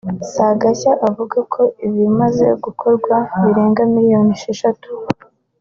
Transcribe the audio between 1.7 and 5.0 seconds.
ibimaze gukorwa birenga miliyoni esheshatu